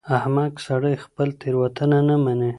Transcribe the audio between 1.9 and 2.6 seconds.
نه مني.